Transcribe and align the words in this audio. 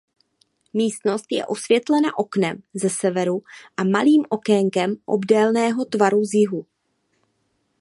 Místnost 0.73 1.25
je 1.31 1.45
osvětlena 1.45 2.17
oknem 2.17 2.63
ze 2.73 2.89
severu 2.89 3.41
a 3.77 3.83
malým 3.83 4.23
okénkem 4.29 4.95
obdélného 5.05 5.85
tvaru 5.85 6.23
z 6.25 6.33
jihu. 6.33 6.65